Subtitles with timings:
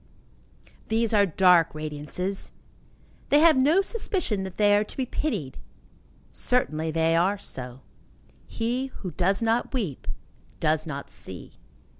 [0.87, 2.53] These are dark radiances.
[3.29, 5.59] They have no suspicion that they are to be pitied.
[6.31, 7.81] Certainly they are so.
[8.47, 10.07] He who does not weep
[10.59, 11.59] does not see.